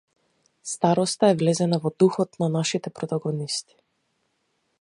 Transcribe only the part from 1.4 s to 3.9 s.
влезена во духот на нашите протагонисти.